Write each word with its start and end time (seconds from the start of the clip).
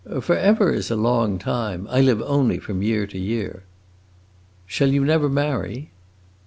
"'Forever' 0.19 0.73
is 0.73 0.89
a 0.89 0.95
long 0.95 1.37
time. 1.37 1.85
I 1.87 2.01
live 2.01 2.23
only 2.23 2.57
from 2.57 2.81
year 2.81 3.05
to 3.05 3.19
year." 3.19 3.61
"Shall 4.65 4.87
you 4.89 5.05
never 5.05 5.29
marry?" 5.29 5.91